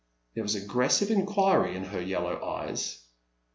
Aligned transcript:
There 0.33 0.41
was 0.43 0.55
aggressive 0.55 1.11
inquiry 1.11 1.75
in 1.75 1.83
her 1.83 2.01
yellow 2.01 2.43
eyes. 2.43 3.03